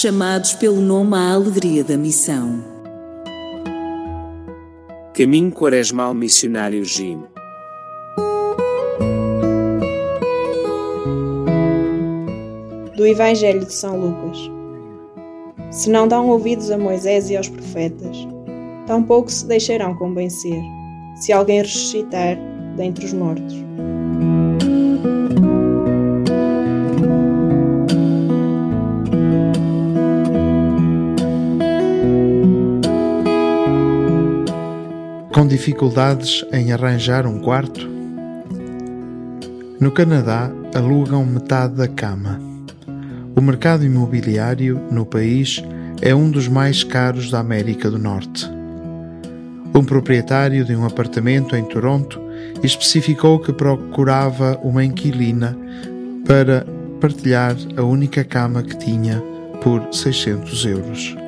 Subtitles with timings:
[0.00, 2.64] chamados pelo nome à alegria da missão.
[5.12, 7.22] Caminho Quaresmal Missionário Jim.
[12.96, 14.38] Do Evangelho de São Lucas.
[15.70, 18.16] Se não dão ouvidos a Moisés e aos profetas,
[18.86, 20.62] tampouco se deixarão convencer,
[21.16, 22.38] se alguém ressuscitar
[22.74, 23.54] dentre os mortos.
[35.32, 37.88] Com dificuldades em arranjar um quarto?
[39.78, 42.40] No Canadá, alugam metade da cama.
[43.36, 45.62] O mercado imobiliário no país
[46.02, 48.50] é um dos mais caros da América do Norte.
[49.72, 52.20] Um proprietário de um apartamento em Toronto
[52.62, 55.56] especificou que procurava uma inquilina
[56.26, 56.66] para
[57.00, 59.22] partilhar a única cama que tinha
[59.62, 61.19] por 600 euros.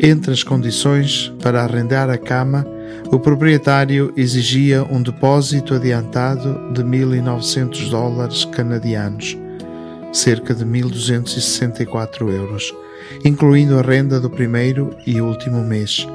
[0.00, 2.66] Entre as condições para arrendar a cama,
[3.12, 9.38] o proprietário exigia um depósito adiantado de 1.900 dólares canadianos,
[10.12, 12.74] cerca de 1.264 euros,
[13.24, 16.06] incluindo a renda do primeiro e último mês,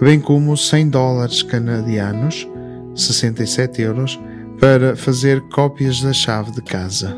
[0.00, 2.48] bem como 100 dólares canadianos,
[2.94, 4.20] 67 euros,
[4.58, 7.16] para fazer cópias da chave de casa.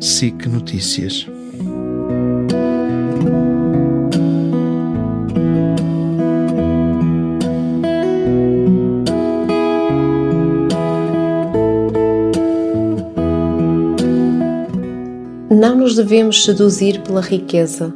[0.00, 1.26] SIC Notícias
[15.62, 17.94] Não nos devemos seduzir pela riqueza,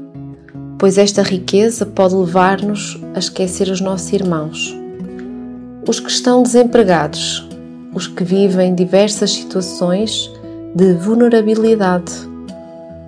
[0.78, 4.72] pois esta riqueza pode levar-nos a esquecer os nossos irmãos.
[5.84, 7.44] Os que estão desempregados,
[7.92, 10.30] os que vivem diversas situações
[10.76, 12.12] de vulnerabilidade,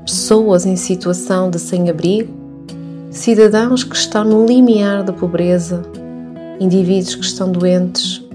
[0.04, 2.34] pessoas em situação de sem-abrigo,
[3.12, 5.84] cidadãos que estão no limiar da pobreza,
[6.58, 8.27] indivíduos que estão doentes,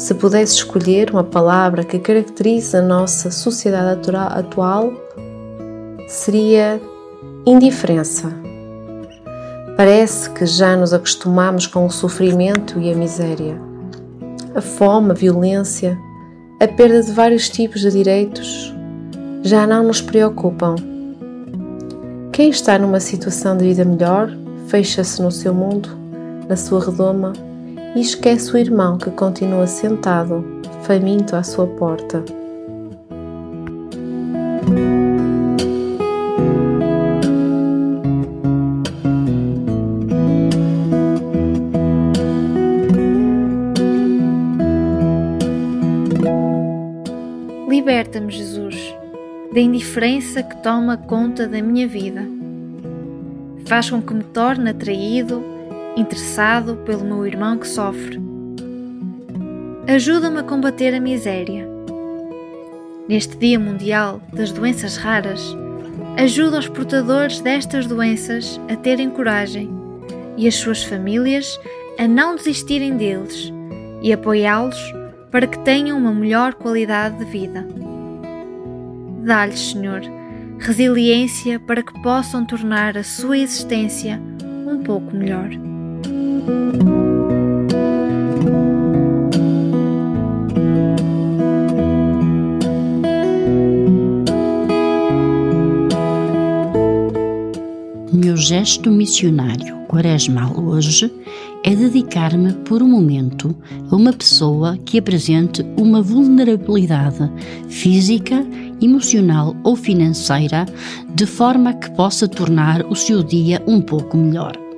[0.00, 4.94] se pudesse escolher uma palavra que caracteriza a nossa sociedade atual,
[6.08, 6.80] seria
[7.44, 8.32] indiferença.
[9.76, 13.60] Parece que já nos acostumamos com o sofrimento e a miséria.
[14.54, 15.98] A fome, a violência,
[16.58, 18.74] a perda de vários tipos de direitos
[19.42, 20.76] já não nos preocupam.
[22.32, 24.30] Quem está numa situação de vida melhor
[24.66, 25.90] fecha-se no seu mundo,
[26.48, 27.34] na sua redoma
[27.94, 30.44] e esquece o irmão que continua sentado,
[30.82, 32.22] faminto à sua porta.
[47.68, 48.94] Liberta-me, Jesus,
[49.52, 52.24] da indiferença que toma conta da minha vida.
[53.66, 55.59] Faz com que me torne atraído
[55.96, 58.20] interessado pelo meu irmão que sofre.
[59.86, 61.68] Ajuda-me a combater a miséria.
[63.08, 65.56] Neste Dia Mundial das Doenças Raras,
[66.16, 69.68] ajuda os portadores destas doenças a terem coragem
[70.36, 71.58] e as suas famílias
[71.98, 73.52] a não desistirem deles
[74.00, 74.78] e apoiá-los
[75.30, 77.66] para que tenham uma melhor qualidade de vida.
[79.24, 80.00] Dá-lhes, Senhor,
[80.58, 84.20] resiliência para que possam tornar a sua existência
[84.66, 85.69] um pouco melhor.
[98.12, 101.12] Meu gesto missionário quaresmal hoje
[101.64, 103.54] é dedicar-me por um momento
[103.90, 107.28] a uma pessoa que apresente uma vulnerabilidade
[107.68, 108.46] física,
[108.80, 110.64] emocional ou financeira,
[111.12, 114.69] de forma que possa tornar o seu dia um pouco melhor.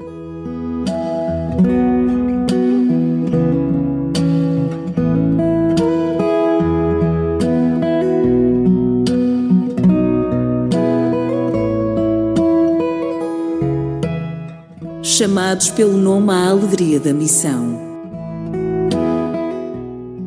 [15.13, 17.79] Chamados pelo nome à alegria da missão.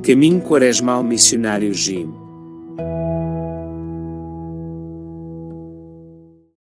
[0.04, 2.25] Caminho Quaresmal Missionário Jim